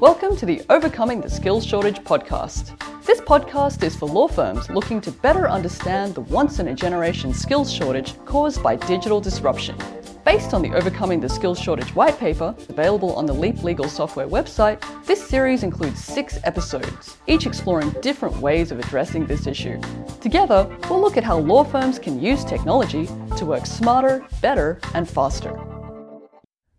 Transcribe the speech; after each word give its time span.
Welcome 0.00 0.36
to 0.36 0.46
the 0.46 0.62
Overcoming 0.70 1.20
the 1.20 1.28
Skills 1.28 1.66
Shortage 1.66 1.98
podcast. 2.00 2.78
This 3.04 3.20
podcast 3.20 3.82
is 3.82 3.94
for 3.94 4.08
law 4.08 4.28
firms 4.28 4.70
looking 4.70 5.00
to 5.02 5.10
better 5.10 5.48
understand 5.48 6.14
the 6.14 6.22
once 6.22 6.58
in 6.58 6.68
a 6.68 6.74
generation 6.74 7.34
skills 7.34 7.72
shortage 7.72 8.14
caused 8.24 8.62
by 8.62 8.76
digital 8.76 9.20
disruption. 9.20 9.76
Based 10.24 10.54
on 10.54 10.62
the 10.62 10.72
Overcoming 10.74 11.20
the 11.20 11.28
Skills 11.28 11.58
Shortage 11.58 11.94
white 11.94 12.18
paper, 12.18 12.54
available 12.68 13.14
on 13.14 13.26
the 13.26 13.32
Leap 13.32 13.62
Legal 13.62 13.88
Software 13.88 14.28
website, 14.28 14.80
this 15.06 15.26
series 15.26 15.62
includes 15.62 16.02
six 16.02 16.38
episodes, 16.44 17.16
each 17.26 17.46
exploring 17.46 17.90
different 18.00 18.36
ways 18.36 18.70
of 18.70 18.78
addressing 18.78 19.26
this 19.26 19.46
issue. 19.46 19.80
Together, 20.20 20.66
we'll 20.88 21.00
look 21.00 21.16
at 21.16 21.24
how 21.24 21.38
law 21.38 21.64
firms 21.64 21.98
can 21.98 22.20
use 22.20 22.44
technology 22.44 23.08
to 23.36 23.44
work 23.44 23.66
smarter, 23.66 24.24
better, 24.40 24.78
and 24.94 25.08
faster. 25.08 25.58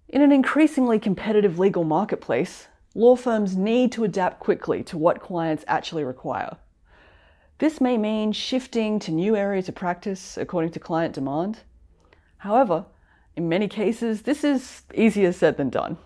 In 0.10 0.22
an 0.22 0.32
increasingly 0.32 1.00
competitive 1.00 1.58
legal 1.58 1.84
marketplace, 1.84 2.68
law 2.94 3.16
firms 3.16 3.56
need 3.56 3.92
to 3.94 4.04
adapt 4.04 4.40
quickly 4.40 4.84
to 4.84 4.98
what 4.98 5.22
clients 5.22 5.64
actually 5.68 6.04
require. 6.04 6.58
This 7.60 7.80
may 7.80 7.98
mean 7.98 8.32
shifting 8.32 9.00
to 9.00 9.12
new 9.12 9.36
areas 9.36 9.70
of 9.70 9.76
practice 9.76 10.38
according 10.38 10.72
to 10.72 10.80
client 10.80 11.14
demand. 11.14 11.60
However, 12.38 12.86
in 13.36 13.48
many 13.48 13.68
cases, 13.68 14.24
this 14.24 14.44
is 14.44 14.82
easier 14.94 15.32
said 15.32 15.58
than 15.58 15.70
done. 15.70 15.98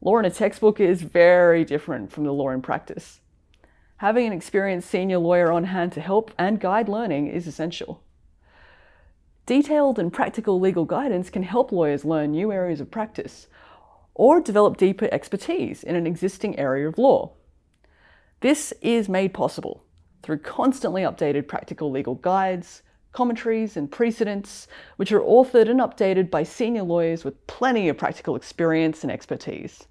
Law 0.00 0.18
in 0.18 0.24
a 0.24 0.30
textbook 0.30 0.78
is 0.78 1.02
very 1.02 1.64
different 1.64 2.12
from 2.12 2.24
the 2.24 2.32
law 2.32 2.50
in 2.50 2.62
practice. 2.62 3.20
Having 3.96 4.26
an 4.26 4.32
experienced 4.34 4.90
senior 4.90 5.18
lawyer 5.18 5.50
on 5.50 5.64
hand 5.64 5.92
to 5.92 6.00
help 6.00 6.30
and 6.38 6.60
guide 6.60 6.88
learning 6.88 7.28
is 7.28 7.46
essential. 7.46 8.02
Detailed 9.46 9.98
and 9.98 10.12
practical 10.12 10.60
legal 10.60 10.84
guidance 10.84 11.30
can 11.30 11.42
help 11.42 11.72
lawyers 11.72 12.04
learn 12.04 12.32
new 12.32 12.52
areas 12.52 12.80
of 12.80 12.90
practice 12.90 13.46
or 14.18 14.40
develop 14.40 14.78
deeper 14.78 15.08
expertise 15.12 15.84
in 15.84 15.94
an 15.94 16.06
existing 16.06 16.58
area 16.58 16.88
of 16.88 16.96
law. 16.96 17.30
This 18.40 18.72
is 18.80 19.10
made 19.10 19.34
possible 19.34 19.84
through 20.22 20.38
constantly 20.38 21.02
updated 21.02 21.46
practical 21.46 21.90
legal 21.90 22.14
guides, 22.14 22.82
commentaries, 23.12 23.76
and 23.76 23.92
precedents, 23.92 24.68
which 24.96 25.12
are 25.12 25.20
authored 25.20 25.68
and 25.68 25.80
updated 25.80 26.30
by 26.30 26.42
senior 26.42 26.82
lawyers 26.82 27.24
with 27.24 27.46
plenty 27.46 27.90
of 27.90 27.98
practical 27.98 28.36
experience 28.36 29.02
and 29.02 29.12
expertise. 29.12 29.86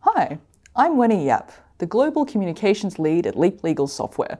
Hi, 0.00 0.38
I'm 0.76 0.94
Wenny 0.94 1.26
Yap, 1.26 1.50
the 1.78 1.86
Global 1.86 2.24
Communications 2.24 3.00
Lead 3.00 3.26
at 3.26 3.38
Leap 3.38 3.64
Legal 3.64 3.88
Software. 3.88 4.38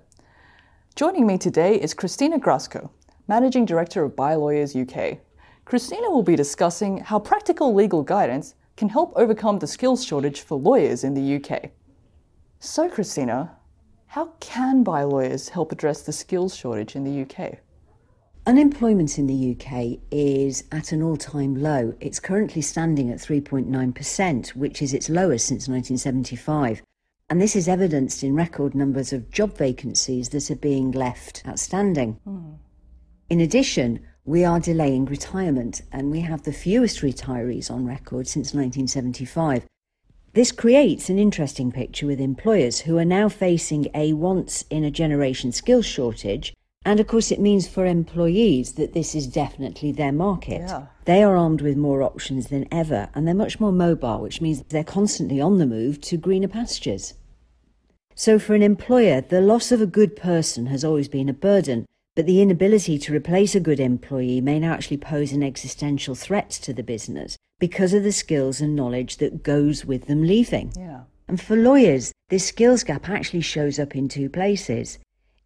Joining 0.94 1.26
me 1.26 1.36
today 1.36 1.74
is 1.80 1.94
Christina 1.94 2.38
Grasco, 2.38 2.90
Managing 3.26 3.64
Director 3.64 4.04
of 4.04 4.14
ByLawyers 4.14 4.76
UK. 4.80 5.18
Christina 5.64 6.10
will 6.10 6.22
be 6.22 6.36
discussing 6.36 6.98
how 6.98 7.18
practical 7.18 7.74
legal 7.74 8.04
guidance 8.04 8.54
can 8.80 8.88
help 8.88 9.12
overcome 9.14 9.58
the 9.58 9.66
skills 9.66 10.02
shortage 10.02 10.40
for 10.40 10.58
lawyers 10.58 11.04
in 11.04 11.12
the 11.12 11.36
UK. 11.36 11.70
So, 12.60 12.88
Christina, 12.88 13.58
how 14.06 14.32
can 14.40 14.82
ByLawyers 14.82 15.50
help 15.50 15.70
address 15.70 16.00
the 16.00 16.14
skills 16.14 16.56
shortage 16.56 16.96
in 16.96 17.04
the 17.04 17.20
UK? 17.20 17.58
Unemployment 18.46 19.18
in 19.18 19.26
the 19.26 19.54
UK 19.54 19.98
is 20.10 20.64
at 20.72 20.92
an 20.92 21.02
all 21.02 21.18
time 21.18 21.56
low. 21.56 21.94
It's 22.00 22.18
currently 22.20 22.62
standing 22.62 23.10
at 23.10 23.18
3.9%, 23.18 24.48
which 24.56 24.80
is 24.80 24.94
its 24.94 25.10
lowest 25.10 25.46
since 25.46 25.68
1975. 25.68 26.80
And 27.28 27.38
this 27.38 27.54
is 27.54 27.68
evidenced 27.68 28.22
in 28.22 28.34
record 28.34 28.74
numbers 28.74 29.12
of 29.12 29.30
job 29.30 29.58
vacancies 29.58 30.30
that 30.30 30.50
are 30.50 30.56
being 30.56 30.90
left 30.90 31.42
outstanding. 31.46 32.18
Mm. 32.26 32.56
In 33.28 33.40
addition, 33.40 34.00
we 34.24 34.44
are 34.44 34.60
delaying 34.60 35.06
retirement 35.06 35.82
and 35.92 36.10
we 36.10 36.20
have 36.20 36.42
the 36.42 36.52
fewest 36.52 37.00
retirees 37.00 37.70
on 37.70 37.86
record 37.86 38.28
since 38.28 38.54
1975. 38.54 39.64
This 40.32 40.52
creates 40.52 41.08
an 41.08 41.18
interesting 41.18 41.72
picture 41.72 42.06
with 42.06 42.20
employers 42.20 42.80
who 42.80 42.98
are 42.98 43.04
now 43.04 43.28
facing 43.28 43.88
a 43.94 44.12
once 44.12 44.64
in 44.70 44.84
a 44.84 44.90
generation 44.90 45.52
skills 45.52 45.86
shortage. 45.86 46.54
And 46.84 47.00
of 47.00 47.06
course, 47.06 47.30
it 47.30 47.40
means 47.40 47.66
for 47.66 47.84
employees 47.84 48.74
that 48.74 48.92
this 48.92 49.14
is 49.14 49.26
definitely 49.26 49.90
their 49.90 50.12
market. 50.12 50.60
Yeah. 50.60 50.86
They 51.04 51.22
are 51.22 51.36
armed 51.36 51.62
with 51.62 51.76
more 51.76 52.02
options 52.02 52.48
than 52.48 52.68
ever 52.70 53.08
and 53.14 53.26
they're 53.26 53.34
much 53.34 53.58
more 53.58 53.72
mobile, 53.72 54.20
which 54.20 54.40
means 54.40 54.62
they're 54.62 54.84
constantly 54.84 55.40
on 55.40 55.58
the 55.58 55.66
move 55.66 56.00
to 56.02 56.16
greener 56.16 56.48
pastures. 56.48 57.14
So, 58.14 58.38
for 58.38 58.54
an 58.54 58.62
employer, 58.62 59.22
the 59.22 59.40
loss 59.40 59.72
of 59.72 59.80
a 59.80 59.86
good 59.86 60.14
person 60.14 60.66
has 60.66 60.84
always 60.84 61.08
been 61.08 61.28
a 61.28 61.32
burden, 61.32 61.86
but 62.16 62.26
the 62.26 62.42
inability 62.42 62.98
to 62.98 63.14
replace 63.14 63.54
a 63.54 63.60
good 63.60 63.80
employee 63.80 64.40
may 64.40 64.58
now 64.58 64.72
actually 64.72 64.96
pose 64.96 65.32
an 65.32 65.42
existential 65.42 66.14
threat 66.14 66.50
to 66.50 66.72
the 66.72 66.82
business 66.82 67.36
because 67.58 67.94
of 67.94 68.02
the 68.02 68.12
skills 68.12 68.60
and 68.60 68.74
knowledge 68.74 69.18
that 69.18 69.42
goes 69.42 69.84
with 69.84 70.06
them 70.06 70.22
leaving. 70.22 70.72
Yeah. 70.76 71.02
And 71.28 71.40
for 71.40 71.56
lawyers, 71.56 72.12
this 72.28 72.46
skills 72.46 72.82
gap 72.82 73.08
actually 73.08 73.42
shows 73.42 73.78
up 73.78 73.94
in 73.94 74.08
two 74.08 74.28
places 74.28 74.98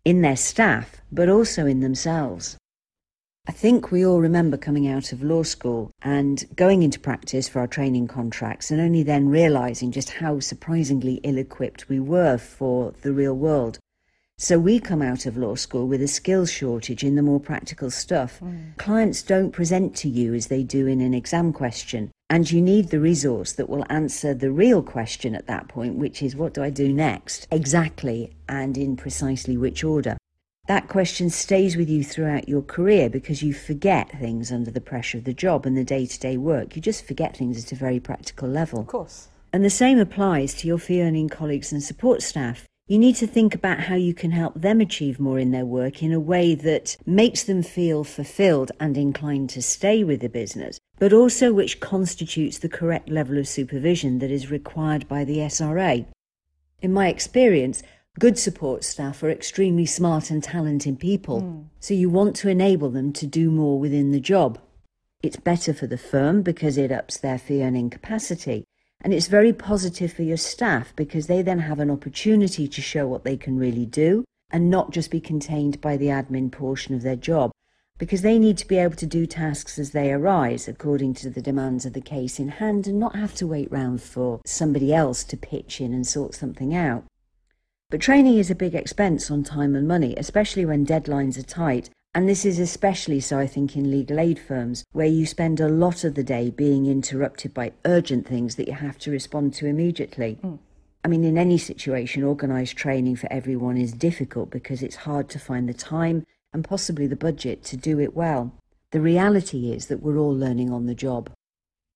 in 0.04 0.22
their 0.22 0.36
staff, 0.36 1.02
but 1.10 1.28
also 1.28 1.66
in 1.66 1.80
themselves. 1.80 2.56
I 3.46 3.52
think 3.52 3.90
we 3.90 4.06
all 4.06 4.20
remember 4.20 4.56
coming 4.56 4.88
out 4.88 5.12
of 5.12 5.22
law 5.22 5.42
school 5.42 5.90
and 6.00 6.44
going 6.56 6.82
into 6.82 6.98
practice 6.98 7.46
for 7.46 7.60
our 7.60 7.66
training 7.66 8.08
contracts, 8.08 8.70
and 8.70 8.80
only 8.80 9.02
then 9.02 9.28
realizing 9.28 9.92
just 9.92 10.10
how 10.10 10.40
surprisingly 10.40 11.20
ill 11.22 11.36
equipped 11.36 11.90
we 11.90 12.00
were 12.00 12.38
for 12.38 12.92
the 13.02 13.12
real 13.12 13.34
world. 13.34 13.78
So 14.36 14.58
we 14.58 14.80
come 14.80 15.00
out 15.00 15.26
of 15.26 15.36
law 15.36 15.54
school 15.54 15.86
with 15.86 16.02
a 16.02 16.08
skills 16.08 16.50
shortage 16.50 17.04
in 17.04 17.14
the 17.14 17.22
more 17.22 17.38
practical 17.38 17.90
stuff. 17.90 18.40
Mm. 18.40 18.76
Clients 18.76 19.22
don't 19.22 19.52
present 19.52 19.94
to 19.96 20.08
you 20.08 20.34
as 20.34 20.48
they 20.48 20.64
do 20.64 20.86
in 20.88 21.00
an 21.00 21.14
exam 21.14 21.52
question. 21.52 22.10
And 22.28 22.50
you 22.50 22.60
need 22.60 22.88
the 22.88 22.98
resource 22.98 23.52
that 23.52 23.68
will 23.68 23.86
answer 23.88 24.34
the 24.34 24.50
real 24.50 24.82
question 24.82 25.36
at 25.36 25.46
that 25.46 25.68
point, 25.68 25.96
which 25.96 26.20
is 26.20 26.34
what 26.34 26.52
do 26.52 26.64
I 26.64 26.70
do 26.70 26.92
next? 26.92 27.46
Exactly 27.52 28.34
and 28.48 28.76
in 28.76 28.96
precisely 28.96 29.56
which 29.56 29.84
order. 29.84 30.16
That 30.66 30.88
question 30.88 31.30
stays 31.30 31.76
with 31.76 31.88
you 31.88 32.02
throughout 32.02 32.48
your 32.48 32.62
career 32.62 33.08
because 33.08 33.42
you 33.42 33.54
forget 33.54 34.10
things 34.18 34.50
under 34.50 34.70
the 34.70 34.80
pressure 34.80 35.18
of 35.18 35.24
the 35.24 35.34
job 35.34 35.64
and 35.64 35.76
the 35.76 35.84
day 35.84 36.06
to 36.06 36.18
day 36.18 36.36
work. 36.38 36.74
You 36.74 36.82
just 36.82 37.06
forget 37.06 37.36
things 37.36 37.64
at 37.64 37.72
a 37.72 37.76
very 37.76 38.00
practical 38.00 38.48
level. 38.48 38.80
Of 38.80 38.88
course. 38.88 39.28
And 39.52 39.64
the 39.64 39.70
same 39.70 39.98
applies 39.98 40.54
to 40.54 40.66
your 40.66 40.78
fee 40.78 41.02
earning 41.02 41.28
colleagues 41.28 41.70
and 41.70 41.82
support 41.82 42.20
staff. 42.22 42.66
You 42.86 42.98
need 42.98 43.16
to 43.16 43.26
think 43.26 43.54
about 43.54 43.80
how 43.80 43.94
you 43.94 44.12
can 44.12 44.32
help 44.32 44.60
them 44.60 44.78
achieve 44.78 45.18
more 45.18 45.38
in 45.38 45.52
their 45.52 45.64
work 45.64 46.02
in 46.02 46.12
a 46.12 46.20
way 46.20 46.54
that 46.54 46.98
makes 47.06 47.42
them 47.42 47.62
feel 47.62 48.04
fulfilled 48.04 48.72
and 48.78 48.98
inclined 48.98 49.48
to 49.50 49.62
stay 49.62 50.04
with 50.04 50.20
the 50.20 50.28
business, 50.28 50.78
but 50.98 51.10
also 51.10 51.50
which 51.50 51.80
constitutes 51.80 52.58
the 52.58 52.68
correct 52.68 53.08
level 53.08 53.38
of 53.38 53.48
supervision 53.48 54.18
that 54.18 54.30
is 54.30 54.50
required 54.50 55.08
by 55.08 55.24
the 55.24 55.38
SRA. 55.38 56.04
In 56.82 56.92
my 56.92 57.08
experience, 57.08 57.82
good 58.18 58.38
support 58.38 58.84
staff 58.84 59.22
are 59.22 59.30
extremely 59.30 59.86
smart 59.86 60.30
and 60.30 60.42
talented 60.42 61.00
people, 61.00 61.40
mm. 61.40 61.64
so 61.80 61.94
you 61.94 62.10
want 62.10 62.36
to 62.36 62.50
enable 62.50 62.90
them 62.90 63.14
to 63.14 63.26
do 63.26 63.50
more 63.50 63.80
within 63.80 64.12
the 64.12 64.20
job. 64.20 64.58
It's 65.22 65.38
better 65.38 65.72
for 65.72 65.86
the 65.86 65.96
firm 65.96 66.42
because 66.42 66.76
it 66.76 66.92
ups 66.92 67.16
their 67.16 67.38
fee 67.38 67.62
earning 67.62 67.88
capacity. 67.88 68.66
And 69.04 69.12
it's 69.12 69.28
very 69.28 69.52
positive 69.52 70.14
for 70.14 70.22
your 70.22 70.38
staff 70.38 70.96
because 70.96 71.26
they 71.26 71.42
then 71.42 71.58
have 71.58 71.78
an 71.78 71.90
opportunity 71.90 72.66
to 72.66 72.80
show 72.80 73.06
what 73.06 73.22
they 73.22 73.36
can 73.36 73.58
really 73.58 73.84
do 73.84 74.24
and 74.50 74.70
not 74.70 74.92
just 74.92 75.10
be 75.10 75.20
contained 75.20 75.78
by 75.82 75.98
the 75.98 76.06
admin 76.06 76.50
portion 76.50 76.94
of 76.94 77.02
their 77.02 77.14
job 77.14 77.50
because 77.98 78.22
they 78.22 78.38
need 78.38 78.56
to 78.58 78.66
be 78.66 78.78
able 78.78 78.96
to 78.96 79.06
do 79.06 79.26
tasks 79.26 79.78
as 79.78 79.90
they 79.90 80.10
arise 80.10 80.66
according 80.66 81.12
to 81.14 81.28
the 81.28 81.42
demands 81.42 81.84
of 81.84 81.92
the 81.92 82.00
case 82.00 82.40
in 82.40 82.48
hand 82.48 82.86
and 82.86 82.98
not 82.98 83.14
have 83.14 83.34
to 83.34 83.46
wait 83.46 83.70
round 83.70 84.02
for 84.02 84.40
somebody 84.46 84.92
else 84.92 85.22
to 85.22 85.36
pitch 85.36 85.82
in 85.82 85.92
and 85.92 86.06
sort 86.06 86.34
something 86.34 86.74
out. 86.74 87.04
But 87.90 88.00
training 88.00 88.38
is 88.38 88.50
a 88.50 88.56
big 88.56 88.74
expense 88.74 89.30
on 89.30 89.44
time 89.44 89.76
and 89.76 89.86
money, 89.86 90.14
especially 90.16 90.64
when 90.64 90.86
deadlines 90.86 91.38
are 91.38 91.42
tight 91.42 91.90
and 92.14 92.28
this 92.28 92.44
is 92.44 92.60
especially 92.60 93.18
so, 93.18 93.40
I 93.40 93.48
think, 93.48 93.76
in 93.76 93.90
legal 93.90 94.20
aid 94.20 94.38
firms, 94.38 94.84
where 94.92 95.06
you 95.06 95.26
spend 95.26 95.58
a 95.58 95.68
lot 95.68 96.04
of 96.04 96.14
the 96.14 96.22
day 96.22 96.48
being 96.48 96.86
interrupted 96.86 97.52
by 97.52 97.72
urgent 97.84 98.24
things 98.26 98.54
that 98.54 98.68
you 98.68 98.74
have 98.74 98.98
to 98.98 99.10
respond 99.10 99.52
to 99.54 99.66
immediately. 99.66 100.38
Mm. 100.40 100.60
I 101.04 101.08
mean, 101.08 101.24
in 101.24 101.36
any 101.36 101.58
situation, 101.58 102.22
organised 102.22 102.76
training 102.76 103.16
for 103.16 103.30
everyone 103.32 103.76
is 103.76 103.92
difficult 103.92 104.50
because 104.50 104.80
it's 104.80 104.94
hard 104.94 105.28
to 105.30 105.40
find 105.40 105.68
the 105.68 105.74
time 105.74 106.24
and 106.52 106.64
possibly 106.64 107.08
the 107.08 107.16
budget 107.16 107.64
to 107.64 107.76
do 107.76 107.98
it 107.98 108.14
well. 108.14 108.54
The 108.92 109.00
reality 109.00 109.72
is 109.72 109.86
that 109.86 110.00
we're 110.00 110.18
all 110.18 110.34
learning 110.34 110.72
on 110.72 110.86
the 110.86 110.94
job. 110.94 111.30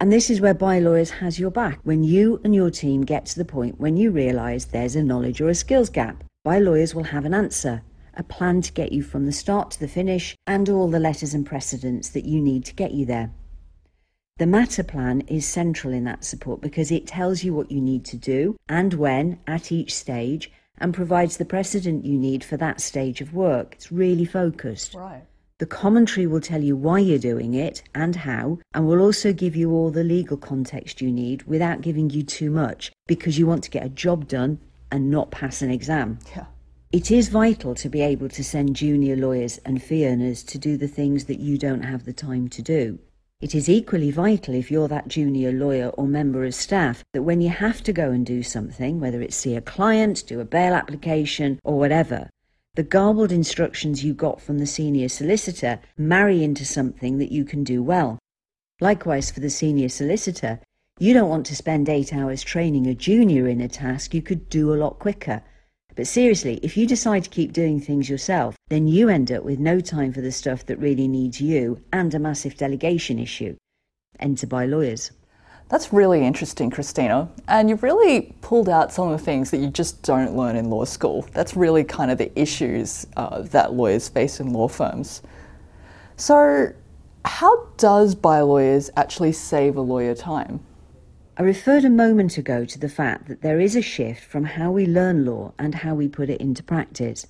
And 0.01 0.13
this 0.13 0.31
is 0.31 0.41
where 0.41 0.55
ByLawyers 0.55 1.11
has 1.11 1.39
your 1.39 1.51
back 1.53 1.79
when 1.85 2.03
you 2.03 2.41
and 2.43 2.55
your 2.55 2.71
team 2.71 3.03
get 3.03 3.25
to 3.27 3.39
the 3.39 3.45
point 3.45 3.81
when 3.81 3.97
you 3.97 4.11
realise 4.11 4.65
there's 4.65 4.97
a 4.97 5.03
knowledge 5.03 5.41
or 5.41 5.49
a 5.49 5.55
skills 5.55 5.91
gap. 5.91 6.25
ByLawyers 6.45 6.93
will 6.93 7.05
have 7.05 7.25
an 7.25 7.35
answer 7.35 7.83
a 8.19 8.23
plan 8.23 8.61
to 8.61 8.73
get 8.73 8.93
you 8.93 9.03
from 9.03 9.25
the 9.25 9.33
start 9.33 9.71
to 9.71 9.81
the 9.81 9.89
finish, 9.89 10.37
and 10.47 10.69
all 10.69 10.91
the 10.91 11.01
letters 11.01 11.33
and 11.33 11.47
precedents 11.47 12.11
that 12.11 12.27
you 12.27 12.41
need 12.41 12.65
to 12.67 12.75
get 12.75 12.93
you 12.93 13.07
there. 13.07 13.31
The 14.39 14.47
matter 14.47 14.85
plan 14.85 15.23
is 15.23 15.47
central 15.47 15.93
in 15.93 16.05
that 16.05 16.25
support 16.25 16.61
because 16.61 16.93
it 16.93 17.07
tells 17.07 17.43
you 17.43 17.55
what 17.55 17.73
you 17.73 17.81
need 17.81 18.05
to 18.05 18.17
do 18.17 18.57
and 18.69 18.95
when 18.95 19.41
at 19.47 19.73
each 19.73 19.95
stage 19.95 20.53
and 20.79 20.95
provides 20.95 21.39
the 21.39 21.45
precedent 21.45 22.05
you 22.05 22.17
need 22.17 22.45
for 22.45 22.57
that 22.57 22.81
stage 22.81 23.21
of 23.21 23.35
work. 23.35 23.75
It's 23.75 23.91
really 23.91 24.25
focused. 24.25 24.95
Right. 24.95 25.25
The 25.59 25.67
commentary 25.67 26.29
will 26.29 26.41
tell 26.41 26.63
you 26.63 26.77
why 26.77 27.01
you're 27.01 27.19
doing 27.19 27.55
it 27.55 27.83
and 27.97 28.15
how, 28.15 28.61
and 28.75 28.87
will 28.87 29.01
also 29.01 29.33
give 29.33 29.57
you 29.57 29.73
all 29.73 29.91
the 29.91 30.05
legal 30.05 30.37
context 30.37 31.01
you 31.01 31.11
need 31.11 31.43
without 31.43 31.81
giving 31.81 32.11
you 32.11 32.23
too 32.23 32.49
much, 32.49 32.93
because 33.09 33.41
you 33.41 33.47
want 33.49 33.65
to 33.65 33.71
get 33.71 33.85
a 33.85 33.89
job 33.89 34.29
done 34.29 34.61
and 34.93 35.11
not 35.11 35.33
pass 35.33 35.61
an 35.63 35.71
exam. 35.73 36.21
Yeah. 36.31 36.47
It 36.91 37.11
is 37.11 37.29
vital 37.29 37.75
to 37.75 37.91
be 37.91 38.01
able 38.01 38.31
to 38.31 38.43
send 38.43 38.75
junior 38.75 39.15
lawyers 39.15 39.59
and 39.59 39.83
fee 39.83 40.09
earners 40.09 40.43
to 40.45 40.57
do 40.57 40.79
the 40.79 40.89
things 40.89 41.27
that 41.27 41.39
you 41.39 41.59
don't 41.59 41.83
have 41.83 42.07
the 42.07 42.15
time 42.15 42.49
to 42.49 42.63
do. 42.63 42.99
It 43.43 43.55
is 43.55 43.69
equally 43.69 44.11
vital 44.11 44.55
if 44.55 44.71
you're 44.71 44.89
that 44.89 45.07
junior 45.07 45.53
lawyer 45.53 45.89
or 45.91 46.07
member 46.07 46.47
of 46.47 46.55
staff 46.55 47.05
that 47.13 47.25
when 47.25 47.43
you 47.43 47.51
have 47.51 47.83
to 47.83 47.93
go 47.93 48.11
and 48.11 48.25
do 48.25 48.43
something, 48.43 49.01
whether 49.01 49.21
it's 49.21 49.37
see 49.37 49.55
a 49.55 49.61
client, 49.61 50.25
do 50.27 50.41
a 50.41 50.47
bail 50.47 50.73
application, 50.73 51.61
or 51.63 51.79
whatever, 51.79 52.31
the 52.75 52.83
garbled 52.85 53.33
instructions 53.33 54.03
you 54.03 54.15
got 54.15 54.41
from 54.41 54.59
the 54.59 54.67
senior 54.67 55.11
solicitor 55.11 55.81
marry 55.99 56.43
into 56.43 56.65
something 56.65 57.19
that 57.19 57.31
you 57.31 57.45
can 57.45 57.65
do 57.65 57.83
well. 57.83 58.19
Likewise, 58.81 59.31
for 59.31 59.41
the 59.41 59.51
senior 59.51 59.91
solicitor, 59.91 60.59
you 60.99 61.13
don't 61.13 61.29
want 61.29 61.45
to 61.47 61.55
spend 61.55 61.91
eight 61.91 62.15
hours 62.15 62.43
training 62.43 62.87
a 62.87 62.95
junior 62.95 63.47
in 63.47 63.61
a 63.61 63.69
task 63.69 64.15
you 64.15 64.23
could 64.23 64.49
do 64.49 64.73
a 64.73 64.81
lot 64.81 64.99
quicker. 64.99 65.43
But 65.99 66.07
seriously, 66.07 66.61
if 66.63 66.77
you 66.77 66.87
decide 66.87 67.25
to 67.25 67.31
keep 67.31 67.53
doing 67.53 67.81
things 67.81 68.09
yourself, 68.09 68.55
then 68.69 68.87
you 68.87 69.09
end 69.09 69.33
up 69.33 69.43
with 69.43 69.59
no 69.59 69.81
time 69.81 70.13
for 70.13 70.21
the 70.21 70.31
stuff 70.31 70.65
that 70.67 70.79
really 70.79 71.09
needs 71.09 71.41
you 71.41 71.83
and 71.93 72.15
a 72.15 72.21
massive 72.21 72.57
delegation 72.57 73.19
issue. 73.19 73.57
Enter 74.21 74.47
by 74.47 74.65
lawyers. 74.65 75.11
That's 75.69 75.93
really 75.93 76.25
interesting, 76.25 76.71
Christina. 76.71 77.29
And 77.49 77.69
you've 77.69 77.83
really 77.83 78.33
pulled 78.43 78.69
out 78.69 78.93
some 78.93 79.09
of 79.11 79.19
the 79.19 79.25
things 79.25 79.51
that 79.51 79.57
you 79.59 79.71
just 79.71 80.01
don't 80.03 80.37
learn 80.37 80.55
in 80.55 80.71
law 80.71 80.85
school. 80.85 81.27
That's 81.33 81.57
really 81.57 81.83
kind 81.83 82.13
of 82.13 82.19
the 82.19 82.31
issues 82.41 83.05
uh, 83.17 83.43
that 83.43 83.73
lawyers 83.73 84.09
face 84.09 84.39
in 84.39 84.53
law 84.53 84.69
firms. 84.69 85.21
So, 86.17 86.73
how 87.25 87.67
does 87.77 88.15
by 88.15 88.41
lawyers 88.43 88.89
actually 88.97 89.33
save 89.33 89.77
a 89.77 89.81
lawyer 89.81 90.15
time? 90.15 90.61
I 91.41 91.43
referred 91.43 91.85
a 91.85 91.91
moment 91.91 92.37
ago 92.37 92.65
to 92.65 92.81
the 92.81 92.89
fact 92.89 93.29
that 93.29 93.43
there 93.43 93.61
is 93.61 93.77
a 93.77 93.81
shift 93.81 94.25
from 94.25 94.43
how 94.43 94.73
we 94.73 94.87
learn 94.87 95.25
law 95.25 95.53
and 95.57 95.73
how 95.73 95.95
we 95.95 96.09
put 96.09 96.31
it 96.31 96.41
into 96.41 96.65
practice. 96.65 97.29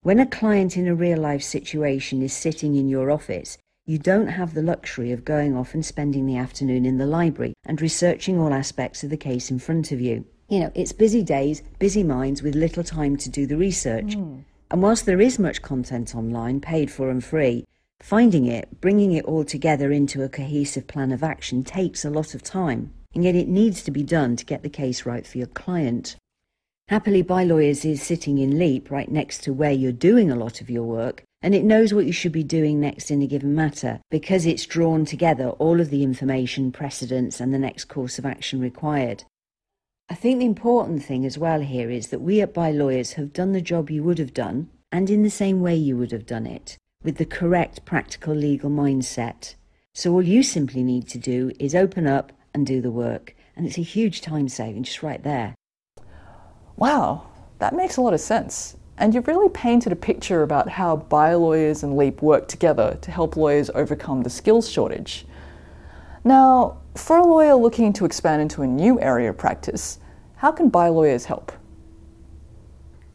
When 0.00 0.18
a 0.18 0.24
client 0.24 0.78
in 0.78 0.88
a 0.88 0.94
real 0.94 1.18
life 1.18 1.42
situation 1.42 2.22
is 2.22 2.32
sitting 2.32 2.74
in 2.74 2.88
your 2.88 3.10
office, 3.10 3.58
you 3.84 3.98
don't 3.98 4.28
have 4.28 4.54
the 4.54 4.62
luxury 4.62 5.12
of 5.12 5.26
going 5.26 5.54
off 5.54 5.74
and 5.74 5.84
spending 5.84 6.24
the 6.24 6.38
afternoon 6.38 6.86
in 6.86 6.96
the 6.96 7.04
library 7.04 7.52
and 7.66 7.82
researching 7.82 8.40
all 8.40 8.54
aspects 8.54 9.04
of 9.04 9.10
the 9.10 9.18
case 9.18 9.50
in 9.50 9.58
front 9.58 9.92
of 9.92 10.00
you. 10.00 10.24
You 10.48 10.60
know, 10.60 10.72
it's 10.74 10.92
busy 10.92 11.22
days, 11.22 11.60
busy 11.78 12.02
minds 12.02 12.42
with 12.42 12.54
little 12.54 12.82
time 12.82 13.18
to 13.18 13.28
do 13.28 13.46
the 13.46 13.58
research. 13.58 14.16
Mm. 14.16 14.44
And 14.70 14.82
whilst 14.82 15.04
there 15.04 15.20
is 15.20 15.38
much 15.38 15.60
content 15.60 16.14
online, 16.14 16.62
paid 16.62 16.90
for 16.90 17.10
and 17.10 17.22
free, 17.22 17.66
finding 18.00 18.46
it, 18.46 18.80
bringing 18.80 19.12
it 19.12 19.26
all 19.26 19.44
together 19.44 19.92
into 19.92 20.22
a 20.22 20.30
cohesive 20.30 20.86
plan 20.86 21.12
of 21.12 21.22
action 21.22 21.62
takes 21.62 22.06
a 22.06 22.10
lot 22.10 22.34
of 22.34 22.42
time 22.42 22.94
and 23.14 23.24
yet 23.24 23.34
it 23.34 23.48
needs 23.48 23.82
to 23.82 23.90
be 23.90 24.02
done 24.02 24.36
to 24.36 24.44
get 24.44 24.62
the 24.62 24.68
case 24.68 25.06
right 25.06 25.26
for 25.26 25.38
your 25.38 25.46
client. 25.48 26.16
Happily, 26.88 27.20
By 27.20 27.44
Lawyers 27.44 27.84
is 27.84 28.02
sitting 28.02 28.38
in 28.38 28.58
Leap 28.58 28.90
right 28.90 29.10
next 29.10 29.42
to 29.42 29.52
where 29.52 29.72
you're 29.72 29.92
doing 29.92 30.30
a 30.30 30.36
lot 30.36 30.60
of 30.60 30.70
your 30.70 30.84
work, 30.84 31.22
and 31.42 31.54
it 31.54 31.64
knows 31.64 31.92
what 31.92 32.06
you 32.06 32.12
should 32.12 32.32
be 32.32 32.42
doing 32.42 32.80
next 32.80 33.10
in 33.10 33.20
a 33.20 33.26
given 33.26 33.54
matter 33.54 34.00
because 34.10 34.46
it's 34.46 34.66
drawn 34.66 35.04
together 35.04 35.50
all 35.50 35.80
of 35.80 35.90
the 35.90 36.02
information, 36.02 36.72
precedents, 36.72 37.40
and 37.40 37.52
the 37.52 37.58
next 37.58 37.84
course 37.84 38.18
of 38.18 38.24
action 38.24 38.60
required. 38.60 39.24
I 40.08 40.14
think 40.14 40.38
the 40.38 40.46
important 40.46 41.04
thing 41.04 41.26
as 41.26 41.36
well 41.36 41.60
here 41.60 41.90
is 41.90 42.08
that 42.08 42.22
we 42.22 42.40
at 42.40 42.54
By 42.54 42.70
Lawyers 42.70 43.12
have 43.12 43.34
done 43.34 43.52
the 43.52 43.60
job 43.60 43.90
you 43.90 44.02
would 44.02 44.18
have 44.18 44.32
done, 44.32 44.70
and 44.90 45.10
in 45.10 45.22
the 45.22 45.30
same 45.30 45.60
way 45.60 45.76
you 45.76 45.98
would 45.98 46.12
have 46.12 46.24
done 46.24 46.46
it, 46.46 46.78
with 47.04 47.18
the 47.18 47.26
correct 47.26 47.84
practical 47.84 48.34
legal 48.34 48.70
mindset. 48.70 49.54
So 49.94 50.14
all 50.14 50.22
you 50.22 50.42
simply 50.42 50.82
need 50.82 51.06
to 51.08 51.18
do 51.18 51.52
is 51.58 51.74
open 51.74 52.06
up 52.06 52.32
and 52.58 52.66
do 52.66 52.80
the 52.80 52.90
work. 52.90 53.34
And 53.56 53.66
it's 53.66 53.78
a 53.78 53.82
huge 53.82 54.20
time 54.20 54.48
saving 54.48 54.82
just 54.82 55.02
right 55.02 55.22
there. 55.22 55.54
Wow, 56.76 57.28
that 57.58 57.74
makes 57.74 57.96
a 57.96 58.02
lot 58.02 58.14
of 58.14 58.20
sense. 58.20 58.76
And 58.98 59.14
you've 59.14 59.28
really 59.28 59.48
painted 59.48 59.92
a 59.92 59.96
picture 59.96 60.42
about 60.42 60.68
how 60.68 60.96
By 60.96 61.34
Lawyers 61.34 61.84
and 61.84 61.96
Leap 61.96 62.20
work 62.20 62.48
together 62.48 62.98
to 63.00 63.10
help 63.12 63.36
lawyers 63.36 63.70
overcome 63.74 64.22
the 64.22 64.30
skills 64.30 64.68
shortage. 64.68 65.24
Now, 66.24 66.78
for 66.96 67.16
a 67.16 67.24
lawyer 67.24 67.54
looking 67.54 67.92
to 67.94 68.04
expand 68.04 68.42
into 68.42 68.62
a 68.62 68.66
new 68.66 69.00
area 69.00 69.30
of 69.30 69.38
practice, 69.38 70.00
how 70.36 70.50
can 70.50 70.68
By 70.68 70.88
Lawyers 70.88 71.26
help? 71.26 71.52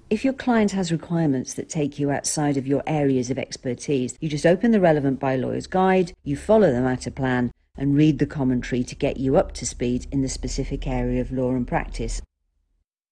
If 0.10 0.24
your 0.24 0.34
client 0.34 0.72
has 0.72 0.92
requirements 0.92 1.54
that 1.56 1.69
take 1.69 2.00
you 2.00 2.12
outside 2.12 2.56
of 2.56 2.68
your 2.68 2.84
areas 2.88 3.30
of 3.30 3.38
expertise, 3.38 4.16
you 4.22 4.30
just 4.30 4.45
open 4.45 4.72
the 4.72 4.80
relevant 4.80 5.19
By 5.19 5.36
Lawyers 5.36 5.68
guide, 5.68 6.13
you 6.24 6.38
follow 6.38 6.72
the 6.72 6.81
matter 6.81 7.12
plan, 7.12 7.51
and 7.77 7.95
read 7.95 8.19
the 8.19 8.25
commentary 8.25 8.83
to 8.83 8.95
get 8.95 9.17
you 9.17 9.35
up 9.35 9.51
to 9.53 9.65
speed 9.65 10.07
in 10.11 10.21
the 10.21 10.29
specific 10.29 10.87
area 10.87 11.21
of 11.21 11.31
law 11.31 11.51
and 11.51 11.67
practice. 11.67 12.21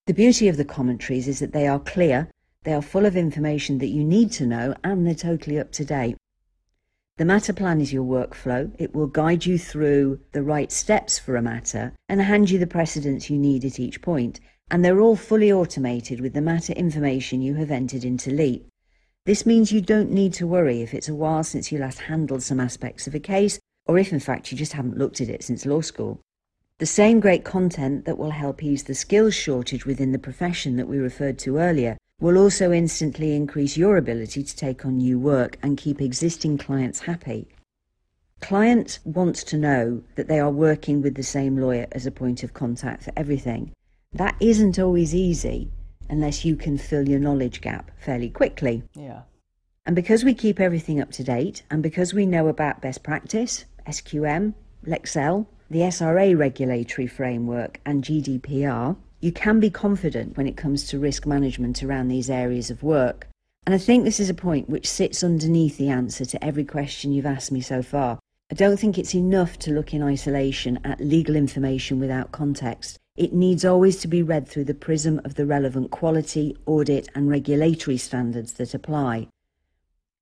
The 0.07 0.13
beauty 0.13 0.47
of 0.47 0.57
the 0.57 0.65
commentaries 0.65 1.27
is 1.27 1.39
that 1.39 1.53
they 1.53 1.67
are 1.67 1.79
clear, 1.79 2.29
they 2.63 2.73
are 2.73 2.81
full 2.81 3.05
of 3.05 3.15
information 3.15 3.79
that 3.79 3.87
you 3.87 4.03
need 4.03 4.31
to 4.33 4.45
know, 4.45 4.75
and 4.83 5.05
they're 5.05 5.15
totally 5.15 5.59
up 5.59 5.71
to 5.73 5.85
date. 5.85 6.17
The 7.17 7.25
matter 7.25 7.53
plan 7.53 7.81
is 7.81 7.93
your 7.93 8.03
workflow. 8.03 8.71
It 8.79 8.95
will 8.95 9.07
guide 9.07 9.45
you 9.45 9.57
through 9.57 10.19
the 10.31 10.43
right 10.43 10.71
steps 10.71 11.19
for 11.19 11.35
a 11.35 11.41
matter 11.41 11.93
and 12.09 12.21
hand 12.21 12.49
you 12.49 12.57
the 12.57 12.67
precedents 12.67 13.29
you 13.29 13.37
need 13.37 13.65
at 13.65 13.79
each 13.79 14.01
point. 14.01 14.39
And 14.69 14.83
they're 14.83 15.01
all 15.01 15.15
fully 15.15 15.51
automated 15.51 16.19
with 16.19 16.33
the 16.33 16.41
matter 16.41 16.73
information 16.73 17.41
you 17.41 17.55
have 17.55 17.69
entered 17.69 18.03
into 18.03 18.31
LEAP. 18.31 18.67
This 19.25 19.45
means 19.45 19.71
you 19.71 19.81
don't 19.81 20.11
need 20.11 20.33
to 20.33 20.47
worry 20.47 20.81
if 20.81 20.93
it's 20.93 21.09
a 21.09 21.13
while 21.15 21.43
since 21.43 21.71
you 21.71 21.77
last 21.77 21.99
handled 21.99 22.41
some 22.41 22.59
aspects 22.59 23.05
of 23.05 23.13
a 23.13 23.19
case 23.19 23.59
or 23.85 23.97
if 23.97 24.11
in 24.11 24.19
fact 24.19 24.51
you 24.51 24.57
just 24.57 24.73
haven't 24.73 24.97
looked 24.97 25.21
at 25.21 25.29
it 25.29 25.43
since 25.43 25.65
law 25.65 25.81
school. 25.81 26.19
The 26.79 26.85
same 26.85 27.19
great 27.19 27.43
content 27.43 28.05
that 28.05 28.17
will 28.17 28.31
help 28.31 28.63
ease 28.63 28.83
the 28.83 28.95
skills 28.95 29.35
shortage 29.35 29.85
within 29.85 30.11
the 30.11 30.19
profession 30.19 30.77
that 30.77 30.87
we 30.87 30.97
referred 30.97 31.37
to 31.39 31.57
earlier 31.57 31.97
will 32.19 32.37
also 32.37 32.71
instantly 32.71 33.35
increase 33.35 33.77
your 33.77 33.97
ability 33.97 34.43
to 34.43 34.55
take 34.55 34.85
on 34.85 34.97
new 34.97 35.19
work 35.19 35.57
and 35.61 35.77
keep 35.77 36.01
existing 36.01 36.57
clients 36.57 37.01
happy. 37.01 37.47
Clients 38.39 38.99
want 39.03 39.35
to 39.35 39.57
know 39.57 40.01
that 40.15 40.27
they 40.27 40.39
are 40.39 40.49
working 40.49 41.01
with 41.01 41.15
the 41.15 41.23
same 41.23 41.57
lawyer 41.57 41.87
as 41.91 42.05
a 42.05 42.11
point 42.11 42.43
of 42.43 42.53
contact 42.53 43.03
for 43.03 43.13
everything. 43.15 43.71
That 44.13 44.35
isn't 44.39 44.79
always 44.79 45.13
easy 45.15 45.71
unless 46.09 46.43
you 46.43 46.55
can 46.55 46.77
fill 46.77 47.07
your 47.07 47.19
knowledge 47.19 47.61
gap 47.61 47.91
fairly 47.99 48.29
quickly. 48.29 48.83
Yeah. 48.95 49.21
And 49.85 49.95
because 49.95 50.23
we 50.23 50.33
keep 50.33 50.59
everything 50.59 50.99
up 50.99 51.11
to 51.13 51.23
date 51.23 51.63
and 51.71 51.81
because 51.81 52.13
we 52.13 52.25
know 52.25 52.47
about 52.47 52.81
best 52.81 53.03
practice, 53.03 53.65
SQM, 53.85 54.53
Lexcel, 54.85 55.45
the 55.69 55.79
SRA 55.79 56.37
regulatory 56.37 57.07
framework, 57.07 57.79
and 57.85 58.03
GDPR, 58.03 58.97
you 59.19 59.31
can 59.31 59.59
be 59.59 59.69
confident 59.69 60.35
when 60.35 60.47
it 60.47 60.57
comes 60.57 60.87
to 60.87 60.99
risk 60.99 61.25
management 61.25 61.83
around 61.83 62.07
these 62.07 62.29
areas 62.29 62.69
of 62.69 62.83
work. 62.83 63.27
And 63.65 63.75
I 63.75 63.77
think 63.77 64.03
this 64.03 64.19
is 64.19 64.29
a 64.29 64.33
point 64.33 64.69
which 64.69 64.89
sits 64.89 65.23
underneath 65.23 65.77
the 65.77 65.89
answer 65.89 66.25
to 66.25 66.43
every 66.43 66.65
question 66.65 67.13
you've 67.13 67.25
asked 67.25 67.51
me 67.51 67.61
so 67.61 67.83
far. 67.83 68.19
I 68.51 68.55
don't 68.55 68.77
think 68.77 68.97
it's 68.97 69.15
enough 69.15 69.57
to 69.59 69.71
look 69.71 69.93
in 69.93 70.03
isolation 70.03 70.79
at 70.83 70.99
legal 70.99 71.35
information 71.35 71.99
without 71.99 72.31
context. 72.31 72.97
It 73.15 73.33
needs 73.33 73.63
always 73.63 73.97
to 74.01 74.07
be 74.07 74.23
read 74.23 74.47
through 74.47 74.65
the 74.65 74.73
prism 74.73 75.21
of 75.23 75.35
the 75.35 75.45
relevant 75.45 75.91
quality, 75.91 76.57
audit, 76.65 77.07
and 77.13 77.29
regulatory 77.29 77.97
standards 77.97 78.53
that 78.53 78.73
apply. 78.73 79.27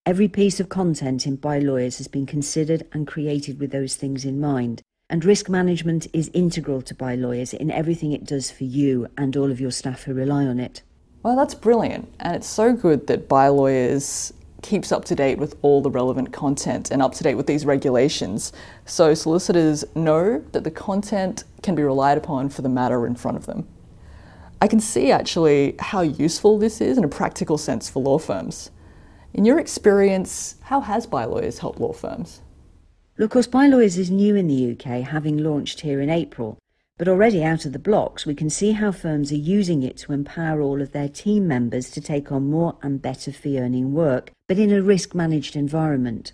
Every 0.10 0.28
piece 0.28 0.60
of 0.60 0.70
content 0.70 1.28
in 1.28 1.36
By 1.36 1.60
Lawyers 1.60 2.00
has 2.00 2.08
been 2.08 2.25
considered 2.25 2.84
and 2.94 3.06
created 3.06 3.60
with 3.60 3.70
those 3.70 3.94
things 3.94 4.25
in 4.25 4.42
mind. 4.42 4.82
And 5.08 5.24
risk 5.24 5.50
management 5.50 6.08
is 6.13 6.32
integral 6.34 6.82
to 6.82 6.96
By 6.96 7.13
Lawyers 7.13 7.54
in 7.54 7.70
everything 7.70 8.12
it 8.12 8.25
does 8.25 8.50
for 8.50 8.63
you 8.63 9.06
and 9.20 9.38
all 9.38 9.51
of 9.51 9.62
your 9.62 9.70
staff 9.70 10.06
who 10.06 10.16
rely 10.16 10.48
on 10.48 10.60
it. 10.60 10.82
Well, 11.22 11.36
that's 11.36 11.54
brilliant. 11.54 12.12
And 12.22 12.36
it's 12.36 12.48
so 12.48 12.74
good 12.74 13.06
that 13.06 13.30
By 13.30 13.50
Lawyers 13.50 14.34
keeps 14.63 14.92
up 14.92 15.06
to 15.06 15.13
date 15.13 15.38
with 15.38 15.56
all 15.62 15.80
the 15.80 15.92
relevant 15.92 16.34
content 16.34 16.89
and 16.89 17.04
up 17.04 17.13
to 17.13 17.24
date 17.24 17.36
with 17.36 17.46
these 17.46 17.63
regulations. 17.63 18.51
So 18.86 19.13
solicitors 19.13 19.86
know 19.94 20.44
that 20.54 20.63
the 20.63 20.72
content 20.72 21.44
can 21.62 21.75
be 21.75 21.84
relied 21.84 22.18
upon 22.18 22.50
for 22.50 22.63
the 22.63 22.70
matter 22.70 23.06
in 23.06 23.13
front 23.13 23.38
of 23.38 23.46
them. 23.46 23.68
I 24.60 24.68
can 24.68 24.80
see 24.80 25.12
actually 25.12 25.75
how 25.78 26.01
useful 26.01 26.58
this 26.58 26.82
is 26.82 26.98
in 26.98 27.04
a 27.04 27.08
practical 27.08 27.60
sense 27.60 27.92
for 27.92 28.01
law 28.01 28.18
firms. 28.18 28.72
In 29.31 29.45
your 29.45 29.59
experience, 29.59 30.55
how 30.62 30.81
has 30.81 31.05
By 31.05 31.25
Lawyers 31.25 31.59
helped 31.59 31.79
law 31.79 31.93
firms? 31.93 32.41
Of 33.19 33.29
course, 33.29 33.45
By 33.45 33.67
Lawyers 33.67 33.98
is 33.98 34.09
new 34.09 34.36
in 34.36 34.48
the 34.48 34.71
UK, 34.71 35.03
having 35.03 35.38
launched 35.38 35.81
here 35.81 36.01
in 36.01 36.09
April. 36.09 36.57
But 36.98 37.07
already 37.07 37.43
out 37.43 37.63
of 37.63 37.71
the 37.71 37.79
blocks, 37.79 38.25
we 38.25 38.33
can 38.33 38.50
see 38.50 38.71
how 38.71 38.91
firms 38.91 39.31
are 39.31 39.36
using 39.36 39.83
it 39.83 39.98
to 39.98 40.13
empower 40.13 40.62
all 40.62 40.81
of 40.81 40.93
their 40.93 41.07
team 41.07 41.48
members 41.48 41.91
to 41.91 42.01
take 42.01 42.31
on 42.31 42.50
more 42.50 42.77
and 42.81 43.01
better 43.01 43.31
fee 43.31 43.59
earning 43.59 43.93
work, 43.93 44.31
but 44.48 44.57
in 44.57 44.71
a 44.71 44.81
risk 44.81 45.13
managed 45.13 45.55
environment. 45.55 46.33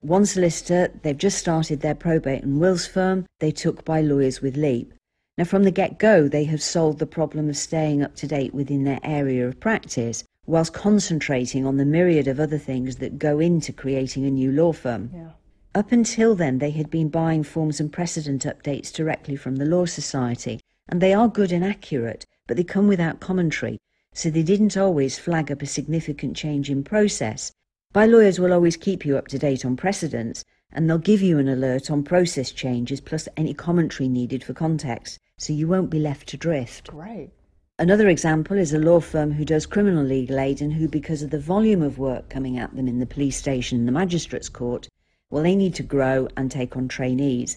One 0.00 0.26
solicitor, 0.26 0.90
they've 1.02 1.16
just 1.16 1.38
started 1.38 1.80
their 1.80 1.94
probate 1.94 2.42
and 2.42 2.60
wills 2.60 2.88
firm, 2.88 3.24
they 3.38 3.52
took 3.52 3.84
By 3.84 4.00
Lawyers 4.00 4.42
with 4.42 4.56
Leap. 4.56 4.92
Now, 5.38 5.44
from 5.44 5.62
the 5.62 5.70
get 5.70 5.98
go, 5.98 6.26
they 6.26 6.44
have 6.44 6.60
solved 6.60 6.98
the 6.98 7.06
problem 7.06 7.48
of 7.48 7.56
staying 7.56 8.02
up 8.02 8.16
to 8.16 8.26
date 8.26 8.52
within 8.52 8.82
their 8.82 9.00
area 9.04 9.46
of 9.46 9.60
practice, 9.60 10.24
whilst 10.46 10.72
concentrating 10.72 11.64
on 11.64 11.76
the 11.76 11.84
myriad 11.84 12.26
of 12.26 12.40
other 12.40 12.58
things 12.58 12.96
that 12.96 13.18
go 13.18 13.38
into 13.38 13.72
creating 13.72 14.24
a 14.24 14.30
new 14.30 14.50
law 14.50 14.72
firm. 14.72 15.10
Yeah. 15.14 15.30
Up 15.74 15.92
until 15.92 16.34
then, 16.34 16.58
they 16.58 16.70
had 16.70 16.90
been 16.90 17.08
buying 17.08 17.42
forms 17.42 17.80
and 17.80 17.92
precedent 17.92 18.44
updates 18.44 18.92
directly 18.92 19.36
from 19.36 19.56
the 19.56 19.64
Law 19.64 19.86
Society, 19.86 20.60
and 20.88 21.00
they 21.00 21.14
are 21.14 21.28
good 21.28 21.52
and 21.52 21.64
accurate, 21.64 22.26
but 22.46 22.56
they 22.56 22.64
come 22.64 22.88
without 22.88 23.20
commentary, 23.20 23.78
so 24.12 24.28
they 24.28 24.42
didn't 24.42 24.76
always 24.76 25.18
flag 25.18 25.50
up 25.50 25.62
a 25.62 25.66
significant 25.66 26.36
change 26.36 26.68
in 26.68 26.84
process. 26.84 27.52
Bylawyers 27.94 28.38
will 28.38 28.52
always 28.52 28.76
keep 28.76 29.06
you 29.06 29.16
up 29.16 29.28
to 29.28 29.38
date 29.38 29.64
on 29.64 29.76
precedents, 29.76 30.44
and 30.72 30.88
they'll 30.88 30.98
give 30.98 31.22
you 31.22 31.38
an 31.38 31.48
alert 31.48 31.90
on 31.90 32.02
process 32.02 32.50
changes 32.50 33.00
plus 33.00 33.28
any 33.36 33.54
commentary 33.54 34.08
needed 34.08 34.42
for 34.44 34.54
context, 34.54 35.18
so 35.38 35.52
you 35.52 35.68
won't 35.68 35.90
be 35.90 35.98
left 35.98 36.28
to 36.28 36.36
drift. 36.36 36.88
Great. 36.88 37.30
Another 37.78 38.08
example 38.08 38.58
is 38.58 38.72
a 38.72 38.78
law 38.78 39.00
firm 39.00 39.32
who 39.32 39.44
does 39.44 39.66
criminal 39.66 40.04
legal 40.04 40.38
aid 40.38 40.60
and 40.60 40.74
who, 40.74 40.86
because 40.86 41.22
of 41.22 41.30
the 41.30 41.38
volume 41.38 41.80
of 41.82 41.98
work 41.98 42.28
coming 42.28 42.58
at 42.58 42.76
them 42.76 42.86
in 42.86 42.98
the 42.98 43.06
police 43.06 43.36
station 43.36 43.78
and 43.78 43.88
the 43.88 43.92
magistrates 43.92 44.48
court, 44.48 44.88
well, 45.30 45.42
they 45.42 45.56
need 45.56 45.74
to 45.76 45.82
grow 45.82 46.28
and 46.36 46.50
take 46.50 46.76
on 46.76 46.86
trainees. 46.86 47.56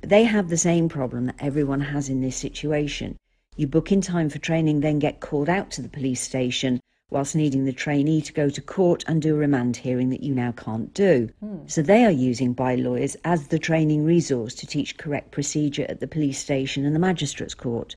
But 0.00 0.10
they 0.10 0.22
have 0.22 0.48
the 0.48 0.56
same 0.56 0.88
problem 0.88 1.26
that 1.26 1.36
everyone 1.40 1.80
has 1.80 2.08
in 2.08 2.20
this 2.20 2.36
situation. 2.36 3.16
You 3.56 3.66
book 3.66 3.90
in 3.90 4.00
time 4.00 4.28
for 4.28 4.38
training, 4.38 4.80
then 4.80 5.00
get 5.00 5.20
called 5.20 5.48
out 5.48 5.72
to 5.72 5.82
the 5.82 5.88
police 5.88 6.20
station 6.20 6.80
whilst 7.10 7.34
needing 7.34 7.64
the 7.64 7.72
trainee 7.72 8.20
to 8.20 8.32
go 8.32 8.48
to 8.48 8.60
court 8.60 9.04
and 9.08 9.20
do 9.20 9.34
a 9.34 9.38
remand 9.38 9.76
hearing 9.76 10.10
that 10.10 10.22
you 10.22 10.34
now 10.34 10.52
can't 10.52 10.94
do. 10.94 11.28
Mm. 11.44 11.70
So 11.70 11.82
they 11.82 12.04
are 12.04 12.10
using 12.10 12.54
bylawyers 12.54 13.16
as 13.24 13.48
the 13.48 13.58
training 13.58 14.04
resource 14.04 14.54
to 14.54 14.66
teach 14.66 14.96
correct 14.96 15.32
procedure 15.32 15.86
at 15.88 16.00
the 16.00 16.06
police 16.06 16.38
station 16.38 16.84
and 16.84 16.94
the 16.94 17.00
magistrates 17.00 17.54
court. 17.54 17.96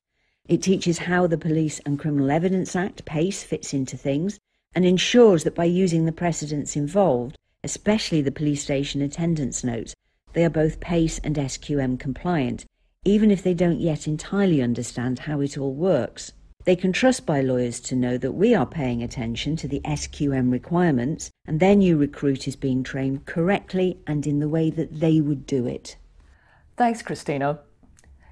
It 0.50 0.62
teaches 0.62 0.98
how 0.98 1.28
the 1.28 1.38
Police 1.38 1.78
and 1.86 1.96
Criminal 1.96 2.28
Evidence 2.28 2.74
Act, 2.74 3.04
PACE, 3.04 3.44
fits 3.44 3.72
into 3.72 3.96
things 3.96 4.36
and 4.74 4.84
ensures 4.84 5.44
that 5.44 5.54
by 5.54 5.66
using 5.66 6.06
the 6.06 6.12
precedents 6.12 6.74
involved, 6.74 7.36
especially 7.62 8.20
the 8.20 8.32
police 8.32 8.60
station 8.60 9.00
attendance 9.00 9.62
notes, 9.62 9.94
they 10.32 10.44
are 10.44 10.50
both 10.50 10.80
PACE 10.80 11.20
and 11.20 11.36
SQM 11.36 12.00
compliant, 12.00 12.66
even 13.04 13.30
if 13.30 13.44
they 13.44 13.54
don't 13.54 13.78
yet 13.78 14.08
entirely 14.08 14.60
understand 14.60 15.20
how 15.20 15.40
it 15.40 15.56
all 15.56 15.72
works. 15.72 16.32
They 16.64 16.74
can 16.74 16.92
trust 16.92 17.24
by 17.24 17.42
lawyers 17.42 17.78
to 17.82 17.94
know 17.94 18.18
that 18.18 18.32
we 18.32 18.52
are 18.52 18.66
paying 18.66 19.04
attention 19.04 19.54
to 19.54 19.68
the 19.68 19.80
SQM 19.84 20.50
requirements 20.50 21.30
and 21.46 21.60
their 21.60 21.76
new 21.76 21.96
recruit 21.96 22.48
is 22.48 22.56
being 22.56 22.82
trained 22.82 23.24
correctly 23.24 24.00
and 24.04 24.26
in 24.26 24.40
the 24.40 24.48
way 24.48 24.70
that 24.70 24.98
they 24.98 25.20
would 25.20 25.46
do 25.46 25.68
it. 25.68 25.96
Thanks, 26.76 27.02
Christina. 27.02 27.60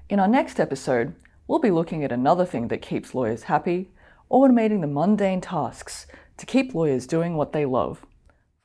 In 0.09 0.19
our 0.19 0.27
next 0.27 0.59
episode, 0.59 1.15
we'll 1.49 1.59
be 1.59 1.71
looking 1.71 2.03
at 2.03 2.11
another 2.11 2.45
thing 2.45 2.67
that 2.67 2.79
keeps 2.79 3.15
lawyers 3.15 3.43
happy 3.43 3.89
automating 4.29 4.81
the 4.81 4.87
mundane 4.87 5.41
tasks 5.41 6.05
to 6.37 6.45
keep 6.45 6.75
lawyers 6.75 7.07
doing 7.07 7.35
what 7.35 7.53
they 7.53 7.65
love. 7.65 8.05